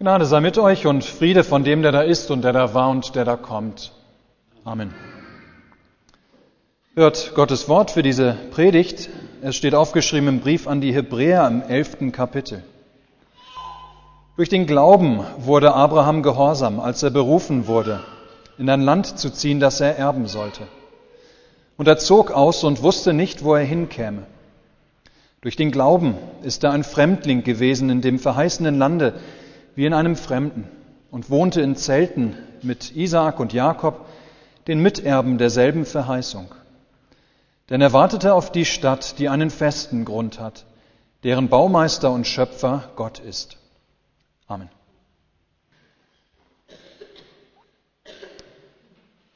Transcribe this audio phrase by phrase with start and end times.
[0.00, 2.88] Gnade sei mit euch und Friede von dem, der da ist und der da war
[2.88, 3.90] und der da kommt.
[4.62, 4.94] Amen.
[6.94, 9.10] Hört Gottes Wort für diese Predigt.
[9.42, 12.62] Es steht aufgeschrieben im Brief an die Hebräer im elften Kapitel.
[14.36, 17.98] Durch den Glauben wurde Abraham gehorsam, als er berufen wurde,
[18.56, 20.62] in ein Land zu ziehen, das er erben sollte.
[21.76, 24.22] Und er zog aus und wusste nicht, wo er hinkäme.
[25.40, 29.14] Durch den Glauben ist er ein Fremdling gewesen in dem verheißenen Lande,
[29.78, 30.66] wie in einem Fremden
[31.12, 34.06] und wohnte in Zelten mit Isaak und Jakob,
[34.66, 36.52] den Miterben derselben Verheißung.
[37.70, 40.66] Denn er wartete auf die Stadt, die einen festen Grund hat,
[41.22, 43.56] deren Baumeister und Schöpfer Gott ist.
[44.48, 44.68] Amen.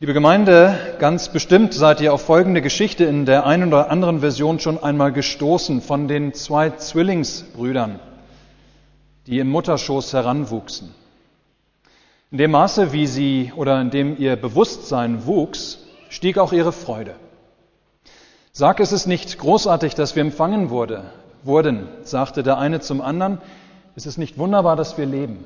[0.01, 4.59] Liebe Gemeinde, ganz bestimmt seid ihr auf folgende Geschichte in der einen oder anderen Version
[4.59, 8.01] schon einmal gestoßen von den zwei Zwillingsbrüdern
[9.27, 10.95] die im Mutterschoß heranwuchsen.
[12.31, 17.15] In dem Maße, wie sie oder in dem ihr Bewusstsein wuchs, stieg auch ihre Freude.
[18.53, 21.05] Sag, es ist nicht großartig, dass wir empfangen wurde,
[21.43, 23.39] wurden, sagte der eine zum anderen.
[23.97, 25.45] Es ist nicht wunderbar, dass wir leben.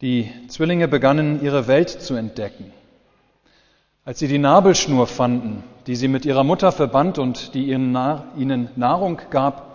[0.00, 2.72] Die Zwillinge begannen ihre Welt zu entdecken.
[4.04, 9.20] Als sie die Nabelschnur fanden, die sie mit ihrer Mutter verband und die ihnen Nahrung
[9.30, 9.67] gab,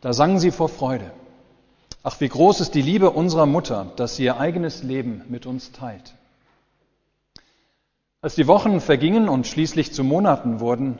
[0.00, 1.10] da sangen sie vor Freude.
[2.02, 5.72] Ach, wie groß ist die Liebe unserer Mutter, dass sie ihr eigenes Leben mit uns
[5.72, 6.14] teilt.
[8.22, 10.98] Als die Wochen vergingen und schließlich zu Monaten wurden,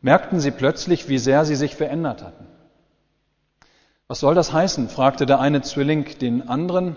[0.00, 2.46] merkten sie plötzlich, wie sehr sie sich verändert hatten.
[4.08, 4.88] Was soll das heißen?
[4.88, 6.96] fragte der eine Zwilling den anderen.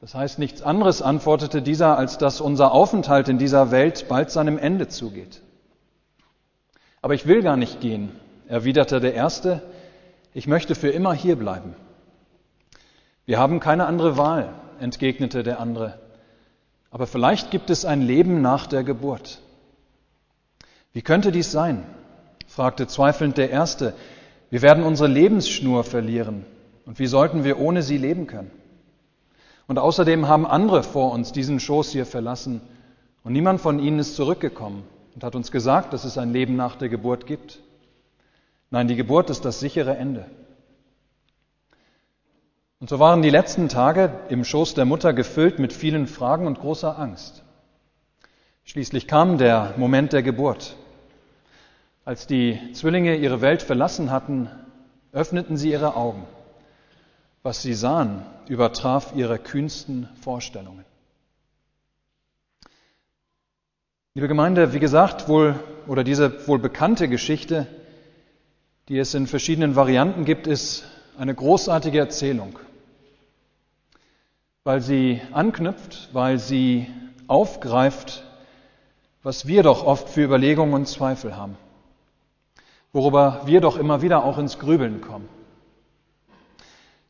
[0.00, 4.58] Das heißt nichts anderes, antwortete dieser, als dass unser Aufenthalt in dieser Welt bald seinem
[4.58, 5.40] Ende zugeht.
[7.00, 8.10] Aber ich will gar nicht gehen,
[8.48, 9.62] erwiderte der Erste,
[10.34, 11.74] ich möchte für immer hier bleiben.
[13.24, 15.98] Wir haben keine andere Wahl, entgegnete der andere.
[16.90, 19.40] Aber vielleicht gibt es ein Leben nach der Geburt.
[20.92, 21.84] Wie könnte dies sein?
[22.46, 23.94] fragte zweifelnd der Erste.
[24.50, 26.44] Wir werden unsere Lebensschnur verlieren.
[26.84, 28.50] Und wie sollten wir ohne sie leben können?
[29.66, 32.60] Und außerdem haben andere vor uns diesen Schoß hier verlassen
[33.22, 36.76] und niemand von ihnen ist zurückgekommen und hat uns gesagt, dass es ein Leben nach
[36.76, 37.60] der Geburt gibt.
[38.74, 40.26] Nein, die Geburt ist das sichere Ende.
[42.80, 46.58] Und so waren die letzten Tage im Schoß der Mutter gefüllt mit vielen Fragen und
[46.58, 47.44] großer Angst.
[48.64, 50.74] Schließlich kam der Moment der Geburt.
[52.04, 54.50] Als die Zwillinge ihre Welt verlassen hatten,
[55.12, 56.26] öffneten sie ihre Augen.
[57.44, 60.84] Was sie sahen, übertraf ihre kühnsten Vorstellungen.
[64.14, 65.54] Liebe Gemeinde, wie gesagt, wohl,
[65.86, 67.68] oder diese wohl bekannte Geschichte
[68.88, 70.84] die es in verschiedenen Varianten gibt, ist
[71.18, 72.58] eine großartige Erzählung,
[74.64, 76.86] weil sie anknüpft, weil sie
[77.26, 78.24] aufgreift,
[79.22, 81.56] was wir doch oft für Überlegungen und Zweifel haben,
[82.92, 85.28] worüber wir doch immer wieder auch ins Grübeln kommen.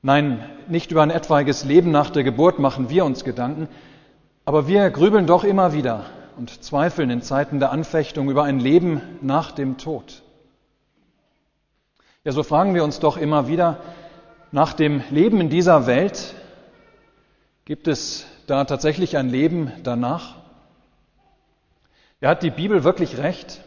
[0.03, 3.69] Nein, nicht über ein etwaiges Leben nach der Geburt machen wir uns Gedanken,
[4.45, 6.05] aber wir grübeln doch immer wieder
[6.37, 10.24] und zweifeln in Zeiten der Anfechtung über ein Leben nach dem Tod.
[12.25, 13.81] Ja, so fragen wir uns doch immer wieder,
[14.51, 16.35] nach dem Leben in dieser Welt,
[17.67, 20.37] gibt es da tatsächlich ein Leben danach?
[22.23, 23.61] Ja, hat die Bibel wirklich recht,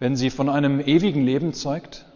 [0.00, 2.06] wenn sie von einem ewigen Leben zeugt?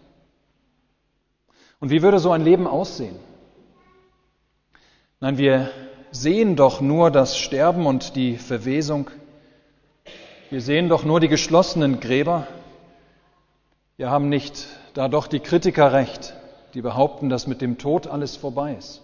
[1.78, 3.14] Und wie würde so ein Leben aussehen?
[5.20, 5.70] Nein, wir
[6.10, 9.08] sehen doch nur das Sterben und die Verwesung.
[10.50, 12.48] Wir sehen doch nur die geschlossenen Gräber.
[13.96, 14.66] Wir haben nicht
[14.98, 16.34] da doch die Kritiker recht,
[16.74, 19.00] die behaupten, dass mit dem Tod alles vorbei ist.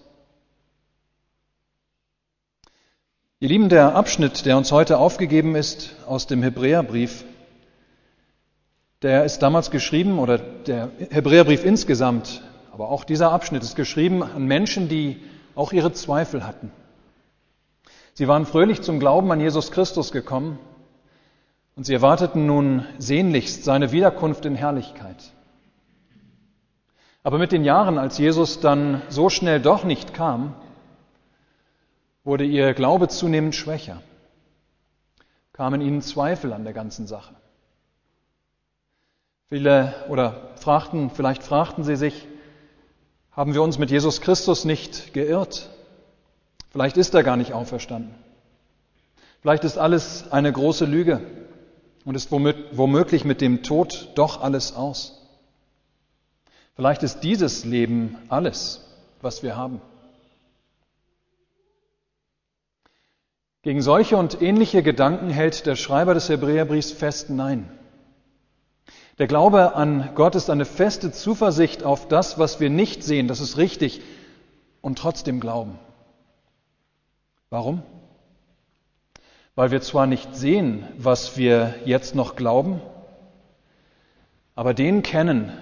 [3.38, 7.24] Ihr Lieben, der Abschnitt, der uns heute aufgegeben ist aus dem Hebräerbrief,
[9.02, 14.46] der ist damals geschrieben, oder der Hebräerbrief insgesamt, aber auch dieser Abschnitt ist geschrieben an
[14.46, 15.22] Menschen, die
[15.54, 16.72] auch ihre Zweifel hatten.
[18.14, 20.58] Sie waren fröhlich zum Glauben an Jesus Christus gekommen
[21.76, 25.30] und sie erwarteten nun sehnlichst seine Wiederkunft in Herrlichkeit.
[27.24, 30.54] Aber mit den Jahren, als Jesus dann so schnell doch nicht kam,
[32.22, 34.02] wurde ihr Glaube zunehmend schwächer,
[35.54, 37.34] kamen ihnen Zweifel an der ganzen Sache.
[39.48, 42.28] Viele oder fragten, vielleicht fragten sie sich,
[43.32, 45.70] haben wir uns mit Jesus Christus nicht geirrt?
[46.72, 48.14] Vielleicht ist er gar nicht auferstanden.
[49.40, 51.20] Vielleicht ist alles eine große Lüge
[52.04, 55.23] und ist womöglich mit dem Tod doch alles aus.
[56.76, 58.84] Vielleicht ist dieses Leben alles,
[59.20, 59.80] was wir haben.
[63.62, 67.70] Gegen solche und ähnliche Gedanken hält der Schreiber des Hebräerbriefs fest Nein.
[69.18, 73.40] Der Glaube an Gott ist eine feste Zuversicht auf das, was wir nicht sehen, das
[73.40, 74.02] ist richtig,
[74.82, 75.78] und trotzdem glauben.
[77.48, 77.82] Warum?
[79.54, 82.82] Weil wir zwar nicht sehen, was wir jetzt noch glauben,
[84.56, 85.52] aber den kennen,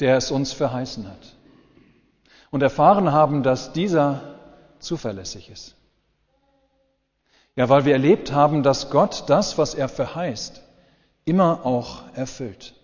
[0.00, 1.36] der es uns verheißen hat.
[2.50, 4.20] Und erfahren haben, dass dieser
[4.78, 5.74] zuverlässig ist.
[7.56, 10.62] Ja, weil wir erlebt haben, dass Gott das, was er verheißt,
[11.24, 12.74] immer auch erfüllt.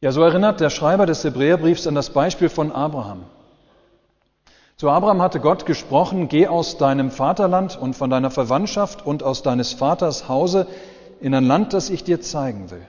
[0.00, 3.24] Ja, so erinnert der Schreiber des Hebräerbriefs an das Beispiel von Abraham.
[4.76, 9.42] Zu Abraham hatte Gott gesprochen, geh aus deinem Vaterland und von deiner Verwandtschaft und aus
[9.42, 10.66] deines Vaters Hause
[11.20, 12.86] in ein Land, das ich dir zeigen will.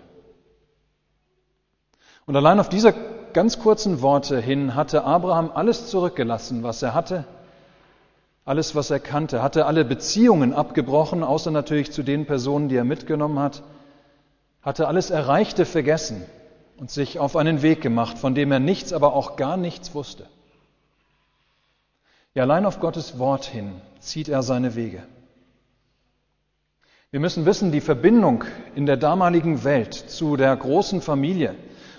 [2.26, 2.94] Und allein auf diese
[3.34, 7.26] ganz kurzen Worte hin hatte Abraham alles zurückgelassen, was er hatte,
[8.46, 12.84] alles, was er kannte, hatte alle Beziehungen abgebrochen, außer natürlich zu den Personen, die er
[12.84, 13.64] mitgenommen hat,
[14.62, 16.24] hatte alles Erreichte vergessen
[16.78, 20.28] und sich auf einen Weg gemacht, von dem er nichts, aber auch gar nichts wusste.
[22.34, 25.04] Ja, allein auf Gottes Wort hin zieht er seine Wege.
[27.12, 28.44] Wir müssen wissen, die Verbindung
[28.76, 31.56] in der damaligen Welt zu der großen Familie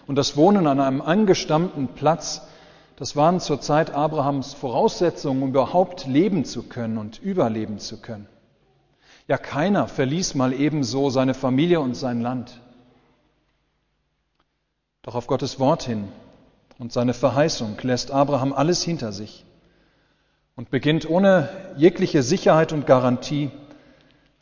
[0.07, 2.43] und das Wohnen an einem angestammten Platz
[2.97, 8.27] das waren zur Zeit Abrahams Voraussetzungen, um überhaupt leben zu können und überleben zu können.
[9.29, 12.59] Ja, keiner verließ mal ebenso seine Familie und sein Land.
[15.03, 16.09] Doch auf Gottes Wort hin
[16.79, 19.45] und seine Verheißung lässt Abraham alles hinter sich
[20.55, 23.51] und beginnt ohne jegliche Sicherheit und Garantie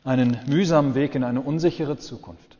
[0.05, 2.54] einen mühsamen Weg in eine unsichere Zukunft.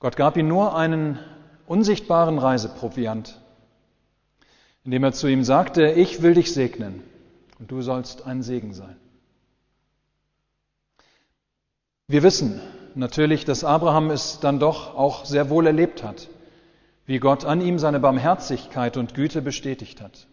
[0.00, 1.20] Gott gab ihm nur einen
[1.66, 3.40] unsichtbaren Reiseproviant
[4.84, 7.02] indem er zu ihm sagte, ich will dich segnen
[7.58, 8.96] und du sollst ein Segen sein.
[12.08, 12.60] Wir wissen
[12.94, 16.28] natürlich, dass Abraham es dann doch auch sehr wohl erlebt hat,
[17.06, 20.26] wie Gott an ihm seine Barmherzigkeit und Güte bestätigt hat.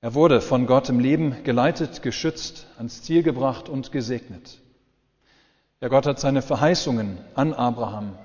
[0.00, 4.58] Er wurde von Gott im Leben geleitet, geschützt, ans Ziel gebracht und gesegnet.
[5.80, 8.16] Ja, Gott hat seine Verheißungen an Abraham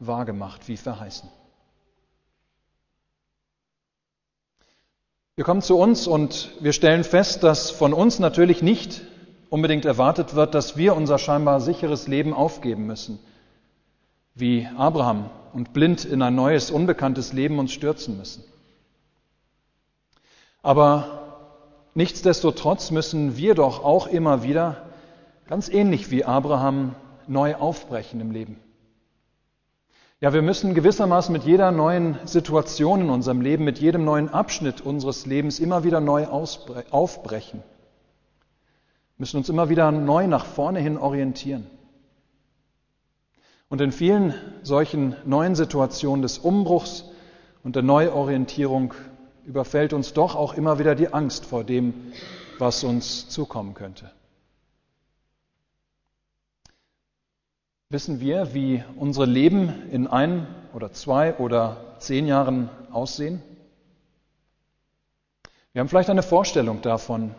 [0.00, 1.30] wahrgemacht, wie verheißen.
[5.34, 9.00] Wir kommen zu uns und wir stellen fest, dass von uns natürlich nicht
[9.48, 13.18] unbedingt erwartet wird, dass wir unser scheinbar sicheres Leben aufgeben müssen,
[14.34, 18.44] wie Abraham und blind in ein neues, unbekanntes Leben uns stürzen müssen.
[20.62, 21.48] Aber
[21.94, 24.89] nichtsdestotrotz müssen wir doch auch immer wieder,
[25.50, 26.94] ganz ähnlich wie Abraham,
[27.26, 28.56] neu aufbrechen im Leben.
[30.20, 34.80] Ja, wir müssen gewissermaßen mit jeder neuen Situation in unserem Leben, mit jedem neuen Abschnitt
[34.80, 37.64] unseres Lebens immer wieder neu aufbrechen.
[37.64, 41.66] Wir müssen uns immer wieder neu nach vorne hin orientieren.
[43.68, 47.06] Und in vielen solchen neuen Situationen des Umbruchs
[47.64, 48.94] und der Neuorientierung
[49.44, 52.12] überfällt uns doch auch immer wieder die Angst vor dem,
[52.58, 54.12] was uns zukommen könnte.
[57.92, 63.42] Wissen wir, wie unsere Leben in ein oder zwei oder zehn Jahren aussehen?
[65.72, 67.34] Wir haben vielleicht eine Vorstellung davon.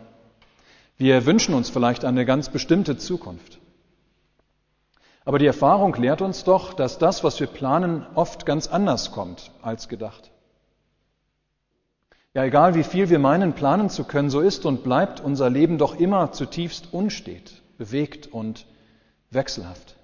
[0.98, 3.60] Wir wünschen uns vielleicht eine ganz bestimmte Zukunft.
[5.24, 9.52] Aber die Erfahrung lehrt uns doch, dass das, was wir planen, oft ganz anders kommt
[9.62, 10.32] als gedacht.
[12.34, 15.78] Ja, egal wie viel wir meinen, planen zu können, so ist und bleibt unser Leben
[15.78, 18.66] doch immer zutiefst unstet, bewegt und
[19.30, 19.96] wechselhaft.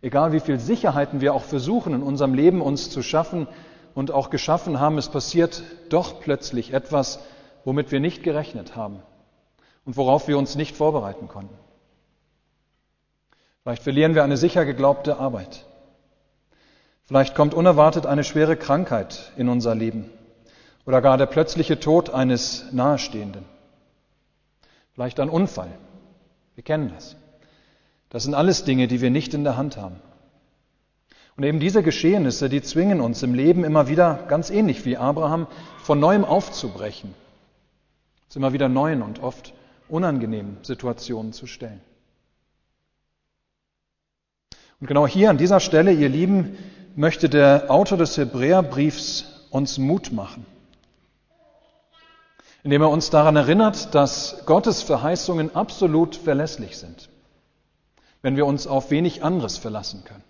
[0.00, 3.48] Egal wie viel Sicherheiten wir auch versuchen in unserem Leben uns zu schaffen
[3.94, 7.18] und auch geschaffen haben, es passiert doch plötzlich etwas,
[7.64, 9.02] womit wir nicht gerechnet haben
[9.84, 11.56] und worauf wir uns nicht vorbereiten konnten.
[13.62, 15.66] Vielleicht verlieren wir eine sicher geglaubte Arbeit.
[17.04, 20.10] Vielleicht kommt unerwartet eine schwere Krankheit in unser Leben
[20.86, 23.44] oder gar der plötzliche Tod eines Nahestehenden.
[24.92, 25.70] Vielleicht ein Unfall.
[26.54, 27.16] Wir kennen das.
[28.10, 29.96] Das sind alles Dinge, die wir nicht in der Hand haben.
[31.36, 35.46] Und eben diese Geschehnisse, die zwingen uns im Leben immer wieder, ganz ähnlich wie Abraham,
[35.82, 37.14] von neuem aufzubrechen,
[38.26, 39.52] uns immer wieder neuen und oft
[39.88, 41.80] unangenehmen Situationen zu stellen.
[44.80, 46.56] Und genau hier an dieser Stelle, ihr Lieben,
[46.96, 50.44] möchte der Autor des Hebräerbriefs uns Mut machen,
[52.64, 57.08] indem er uns daran erinnert, dass Gottes Verheißungen absolut verlässlich sind
[58.22, 60.24] wenn wir uns auf wenig anderes verlassen können.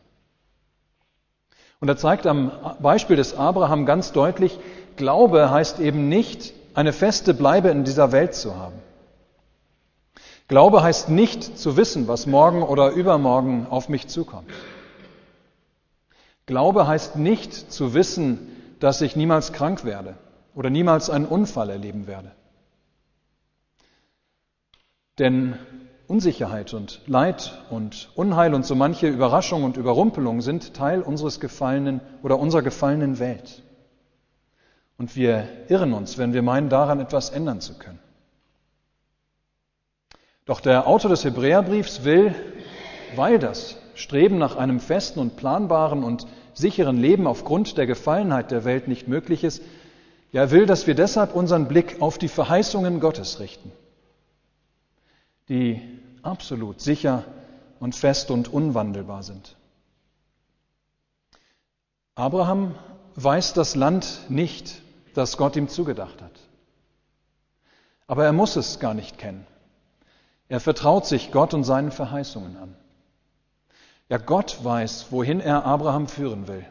[1.81, 4.59] Und er zeigt am Beispiel des Abraham ganz deutlich,
[4.97, 8.77] Glaube heißt eben nicht, eine feste Bleibe in dieser Welt zu haben.
[10.49, 14.51] Glaube heißt nicht zu wissen, was morgen oder übermorgen auf mich zukommt.
[16.47, 20.17] Glaube heißt nicht zu wissen, dass ich niemals krank werde
[20.55, 22.33] oder niemals einen Unfall erleben werde.
[25.19, 25.59] Denn
[26.09, 32.01] Unsicherheit und Leid und Unheil und so manche Überraschung und Überrumpelung sind Teil unseres gefallenen
[32.23, 33.63] oder unserer gefallenen Welt.
[34.97, 38.01] Und wir irren uns, wenn wir meinen, daran etwas ändern zu können.
[40.47, 42.35] Doch der Autor des Hebräerbriefs will,
[43.15, 48.65] weil das Streben nach einem festen und planbaren und sicheren Leben aufgrund der Gefallenheit der
[48.65, 49.63] Welt nicht möglich ist,
[50.33, 53.73] ja, will, dass wir deshalb unseren Blick auf die Verheißungen Gottes richten,
[55.49, 57.25] die absolut sicher
[57.81, 59.57] und fest und unwandelbar sind.
[62.15, 62.75] Abraham
[63.15, 64.83] weiß das Land nicht,
[65.15, 66.33] das Gott ihm zugedacht hat.
[68.07, 69.47] Aber er muss es gar nicht kennen.
[70.49, 72.75] Er vertraut sich Gott und seinen Verheißungen an.
[74.09, 76.65] Ja, Gott weiß, wohin er Abraham führen will.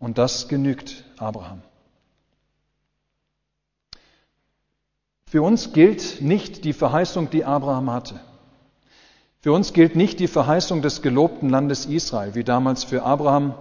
[0.00, 1.62] Und das genügt Abraham.
[5.26, 8.20] Für uns gilt nicht die Verheißung, die Abraham hatte.
[9.42, 13.54] Für uns gilt nicht die Verheißung des gelobten Landes Israel, wie damals für Abraham.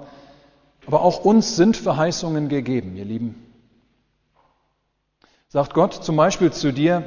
[0.86, 3.44] Aber auch uns sind Verheißungen gegeben, ihr Lieben.
[5.50, 7.04] Sagt Gott zum Beispiel zu dir,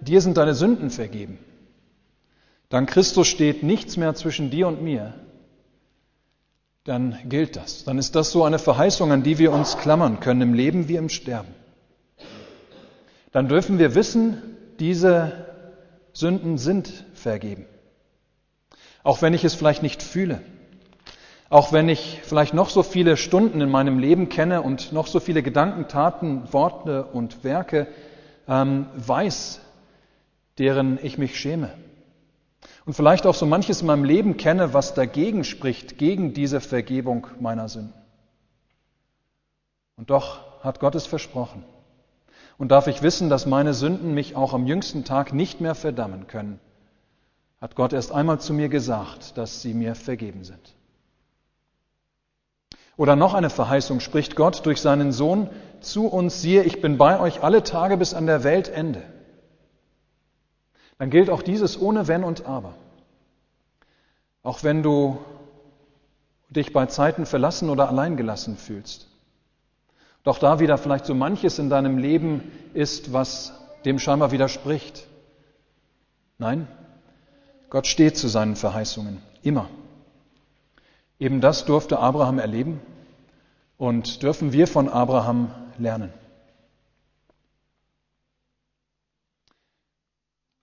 [0.00, 1.38] dir sind deine Sünden vergeben.
[2.68, 5.14] Dank Christus steht nichts mehr zwischen dir und mir.
[6.82, 7.84] Dann gilt das.
[7.84, 10.96] Dann ist das so eine Verheißung, an die wir uns klammern können, im Leben wie
[10.96, 11.54] im Sterben.
[13.30, 14.42] Dann dürfen wir wissen,
[14.80, 15.46] diese
[16.12, 17.66] Sünden sind vergeben.
[19.06, 20.40] Auch wenn ich es vielleicht nicht fühle.
[21.48, 25.20] Auch wenn ich vielleicht noch so viele Stunden in meinem Leben kenne und noch so
[25.20, 27.86] viele Gedanken, Taten, Worte und Werke
[28.48, 29.60] ähm, weiß,
[30.58, 31.70] deren ich mich schäme.
[32.84, 37.28] Und vielleicht auch so manches in meinem Leben kenne, was dagegen spricht, gegen diese Vergebung
[37.38, 37.94] meiner Sünden.
[39.94, 41.62] Und doch hat Gott es versprochen.
[42.58, 46.26] Und darf ich wissen, dass meine Sünden mich auch am jüngsten Tag nicht mehr verdammen
[46.26, 46.58] können,
[47.60, 50.74] hat Gott erst einmal zu mir gesagt, dass sie mir vergeben sind.
[52.96, 57.20] Oder noch eine Verheißung spricht Gott durch seinen Sohn zu uns, siehe, ich bin bei
[57.20, 59.02] euch alle Tage bis an der Weltende.
[60.98, 62.74] Dann gilt auch dieses ohne Wenn und Aber.
[64.42, 65.18] Auch wenn du
[66.48, 69.08] dich bei Zeiten verlassen oder alleingelassen fühlst.
[70.22, 73.52] Doch da wieder vielleicht so manches in deinem Leben ist, was
[73.84, 75.06] dem scheinbar widerspricht.
[76.38, 76.66] Nein,
[77.70, 79.68] Gott steht zu seinen Verheißungen, immer.
[81.18, 82.80] Eben das durfte Abraham erleben
[83.78, 86.12] und dürfen wir von Abraham lernen.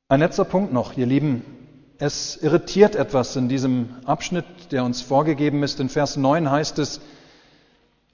[0.08, 1.44] Ein letzter Punkt noch, ihr Lieben.
[1.98, 5.80] Es irritiert etwas in diesem Abschnitt, der uns vorgegeben ist.
[5.80, 7.02] In Vers 9 heißt es,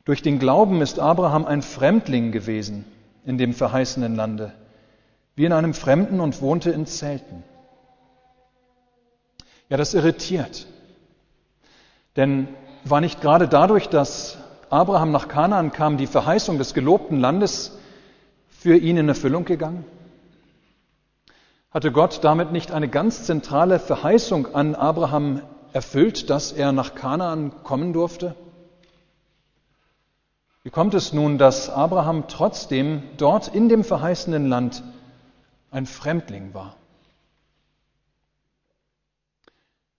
[0.05, 2.86] durch den Glauben ist Abraham ein Fremdling gewesen
[3.25, 4.53] in dem verheißenen Lande,
[5.36, 7.43] wie in einem Fremden und wohnte in Zelten.
[9.69, 10.67] Ja, das irritiert.
[12.15, 12.47] Denn
[12.83, 14.38] war nicht gerade dadurch, dass
[14.69, 17.77] Abraham nach Kanaan kam, die Verheißung des gelobten Landes
[18.49, 19.85] für ihn in Erfüllung gegangen?
[21.71, 27.63] Hatte Gott damit nicht eine ganz zentrale Verheißung an Abraham erfüllt, dass er nach Kanaan
[27.63, 28.35] kommen durfte?
[30.63, 34.83] Wie kommt es nun, dass Abraham trotzdem dort in dem verheißenen Land
[35.71, 36.75] ein Fremdling war?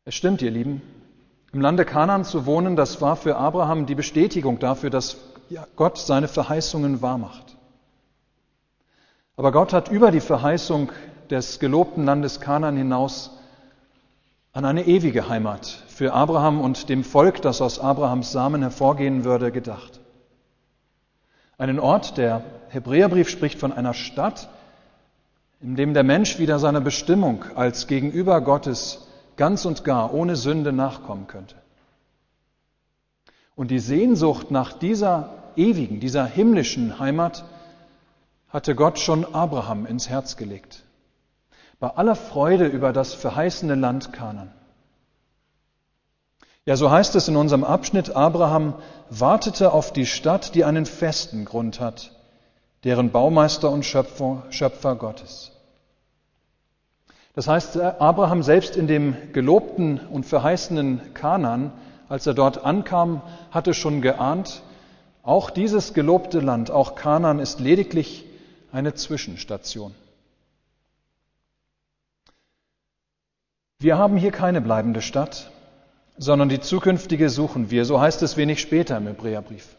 [0.06, 0.80] Es stimmt, ihr Lieben,
[1.52, 5.18] im Lande Kanaan zu wohnen, das war für Abraham die Bestätigung dafür, dass
[5.76, 7.56] Gott seine Verheißungen wahrmacht.
[9.36, 10.90] Aber Gott hat über die Verheißung
[11.28, 13.30] des gelobten Landes Kanaan hinaus
[14.52, 19.52] an eine ewige Heimat für Abraham und dem Volk, das aus Abrahams Samen hervorgehen würde,
[19.52, 20.00] gedacht.
[21.58, 24.48] Einen Ort, der Hebräerbrief spricht von einer Stadt,
[25.60, 29.06] in dem der Mensch wieder seiner Bestimmung als Gegenüber Gottes
[29.40, 31.54] ganz und gar ohne Sünde nachkommen könnte.
[33.56, 37.46] Und die Sehnsucht nach dieser ewigen, dieser himmlischen Heimat
[38.50, 40.82] hatte Gott schon Abraham ins Herz gelegt.
[41.78, 44.52] Bei aller Freude über das verheißene Land Kanan.
[46.66, 48.74] Ja, so heißt es in unserem Abschnitt, Abraham
[49.08, 52.12] wartete auf die Stadt, die einen festen Grund hat,
[52.84, 55.52] deren Baumeister und Schöpfer, Schöpfer Gottes.
[57.34, 61.72] Das heißt, Abraham selbst in dem gelobten und verheißenen Kanan,
[62.08, 64.62] als er dort ankam, hatte schon geahnt,
[65.22, 68.24] auch dieses gelobte Land, auch Kanaan ist lediglich
[68.72, 69.94] eine Zwischenstation.
[73.78, 75.50] Wir haben hier keine bleibende Stadt,
[76.18, 77.84] sondern die zukünftige suchen wir.
[77.84, 79.76] So heißt es wenig später im Hebräerbrief.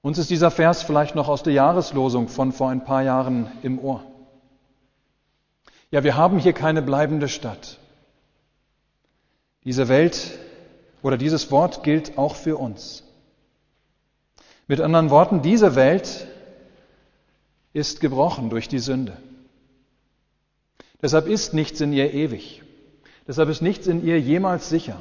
[0.00, 3.78] Uns ist dieser Vers vielleicht noch aus der Jahreslosung von vor ein paar Jahren im
[3.78, 4.02] Ohr.
[5.92, 7.78] Ja, wir haben hier keine bleibende Stadt.
[9.64, 10.38] Diese Welt
[11.02, 13.04] oder dieses Wort gilt auch für uns.
[14.66, 16.26] Mit anderen Worten, diese Welt
[17.74, 19.18] ist gebrochen durch die Sünde.
[21.02, 22.62] Deshalb ist nichts in ihr ewig.
[23.28, 24.98] Deshalb ist nichts in ihr jemals sicher.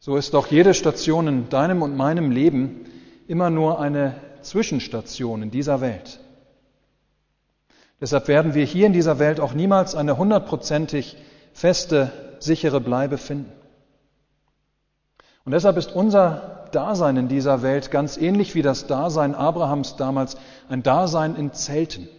[0.00, 2.86] So ist doch jede Station in deinem und meinem Leben
[3.28, 6.23] immer nur eine Zwischenstation in dieser Welt.
[8.04, 11.16] Deshalb werden wir hier in dieser Welt auch niemals eine hundertprozentig
[11.54, 13.50] feste, sichere Bleibe finden.
[15.46, 20.36] Und deshalb ist unser Dasein in dieser Welt ganz ähnlich wie das Dasein Abrahams damals
[20.68, 22.10] ein Dasein in Zelten,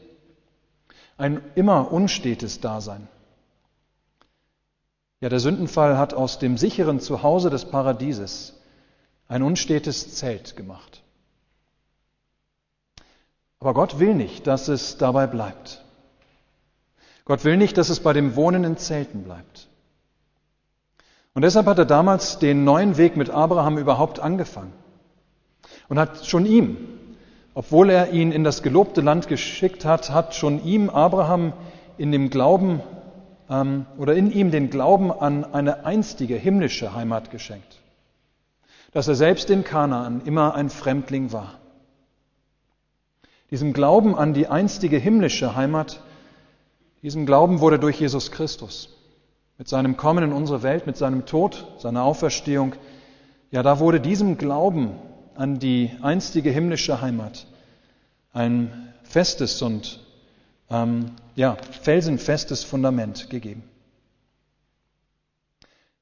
[1.19, 3.07] ein immer unstetes Dasein.
[5.21, 8.59] Ja, der Sündenfall hat aus dem sicheren Zuhause des Paradieses
[9.27, 11.03] ein unstetes Zelt gemacht.
[13.65, 15.83] Aber Gott will nicht, dass es dabei bleibt.
[17.25, 19.69] Gott will nicht, dass es bei dem Wohnen in Zelten bleibt.
[21.33, 24.71] Und deshalb hat er damals den neuen Weg mit Abraham überhaupt angefangen
[25.89, 26.77] und hat schon ihm,
[27.55, 31.51] obwohl er ihn in das gelobte Land geschickt hat, hat schon ihm Abraham
[31.97, 32.81] in dem Glauben
[33.49, 37.81] ähm, oder in ihm den Glauben an eine einstige himmlische Heimat geschenkt,
[38.91, 41.55] dass er selbst in Kanaan immer ein Fremdling war.
[43.51, 46.01] Diesem Glauben an die einstige himmlische Heimat,
[47.03, 48.89] diesem Glauben wurde durch Jesus Christus
[49.57, 52.73] mit seinem Kommen in unsere Welt, mit seinem Tod, seiner Auferstehung,
[53.51, 54.91] ja, da wurde diesem Glauben
[55.35, 57.45] an die einstige himmlische Heimat
[58.33, 60.01] ein festes und
[60.69, 63.63] ähm, ja, felsenfestes Fundament gegeben.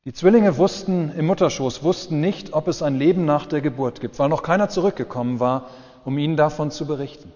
[0.06, 4.20] Die Zwillinge wussten im Mutterschoß, wussten nicht, ob es ein Leben nach der Geburt gibt,
[4.20, 5.70] weil noch keiner zurückgekommen war,
[6.06, 7.32] um ihnen davon zu berichten.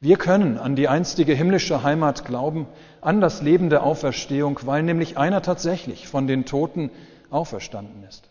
[0.00, 2.66] Wir können an die einstige himmlische Heimat glauben,
[3.00, 6.90] an das Leben der Auferstehung, weil nämlich einer tatsächlich von den Toten
[7.30, 8.28] auferstanden ist.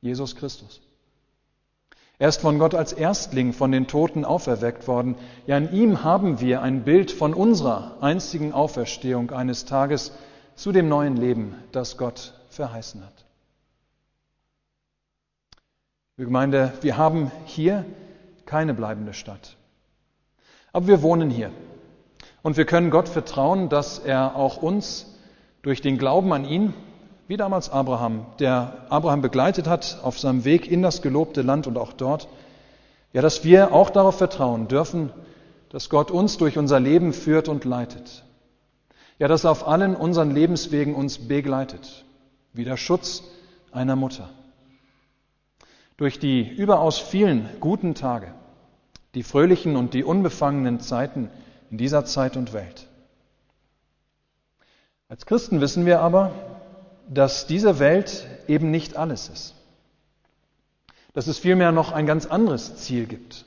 [0.00, 0.80] Jesus Christus.
[2.20, 5.16] Er ist von Gott als Erstling von den Toten auferweckt worden.
[5.46, 10.12] Ja, in ihm haben wir ein Bild von unserer einzigen Auferstehung eines Tages
[10.54, 13.24] zu dem neuen Leben, das Gott verheißen hat.
[16.20, 17.86] Liebe Gemeinde, wir haben hier
[18.44, 19.56] keine bleibende Stadt.
[20.70, 21.50] Aber wir wohnen hier.
[22.42, 25.06] Und wir können Gott vertrauen, dass er auch uns
[25.62, 26.74] durch den Glauben an ihn,
[27.26, 31.78] wie damals Abraham, der Abraham begleitet hat auf seinem Weg in das gelobte Land und
[31.78, 32.28] auch dort,
[33.14, 35.10] ja, dass wir auch darauf vertrauen dürfen,
[35.70, 38.26] dass Gott uns durch unser Leben führt und leitet.
[39.18, 42.04] Ja, dass er auf allen unseren Lebenswegen uns begleitet,
[42.52, 43.22] wie der Schutz
[43.72, 44.28] einer Mutter.
[46.00, 48.32] Durch die überaus vielen guten Tage
[49.14, 51.28] die fröhlichen und die unbefangenen Zeiten
[51.70, 52.86] in dieser Zeit und Welt.
[55.10, 56.32] Als Christen wissen wir aber,
[57.06, 59.54] dass diese Welt eben nicht alles ist.
[61.12, 63.44] Dass es vielmehr noch ein ganz anderes Ziel gibt.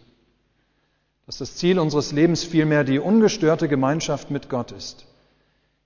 [1.26, 5.08] Dass das Ziel unseres Lebens vielmehr die ungestörte Gemeinschaft mit Gott ist,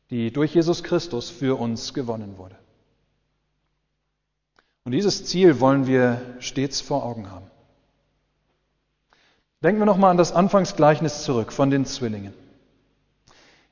[0.10, 2.58] die durch Jesus Christus für uns gewonnen wurde.
[4.88, 7.52] Und dieses Ziel wollen wir stets vor Augen haben.
[9.62, 12.34] Denken wir nochmal an das Anfangsgleichnis zurück von den Zwillingen.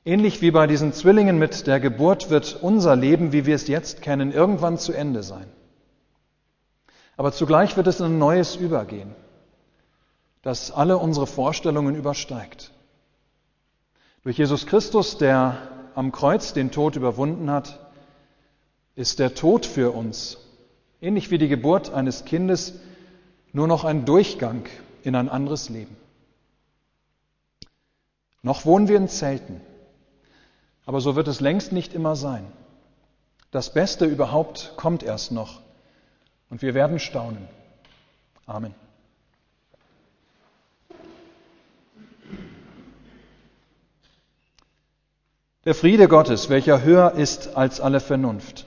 [0.04, 4.02] Ähnlich wie bei diesen Zwillingen mit der Geburt wird unser Leben, wie wir es jetzt
[4.02, 5.46] kennen, irgendwann zu Ende sein.
[7.16, 9.14] Aber zugleich wird es in ein neues übergehen,
[10.42, 12.72] das alle unsere Vorstellungen übersteigt.
[14.22, 15.56] Durch Jesus Christus, der
[15.94, 17.80] am Kreuz den Tod überwunden hat,
[18.96, 20.36] ist der Tod für uns,
[21.06, 22.74] ähnlich wie die Geburt eines Kindes,
[23.52, 24.64] nur noch ein Durchgang
[25.04, 25.96] in ein anderes Leben.
[28.42, 29.60] Noch wohnen wir in Zelten,
[30.84, 32.44] aber so wird es längst nicht immer sein.
[33.52, 35.60] Das Beste überhaupt kommt erst noch
[36.50, 37.46] und wir werden staunen.
[38.44, 38.74] Amen.
[45.64, 48.66] Der Friede Gottes, welcher höher ist als alle Vernunft,